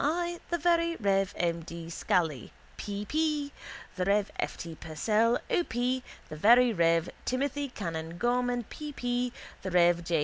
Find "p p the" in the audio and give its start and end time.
2.75-4.03, 8.63-9.69